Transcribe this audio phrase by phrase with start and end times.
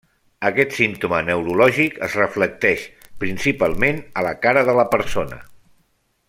[0.47, 2.87] Aquest símptoma neurològic es reflecteix,
[3.25, 5.41] principalment, a la cara de la persona.